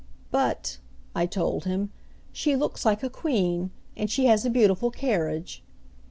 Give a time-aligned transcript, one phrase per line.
[0.31, 0.79] "But,"
[1.13, 1.91] I told him,
[2.33, 5.61] "she looks like a queen; and she has a beautiful carriage."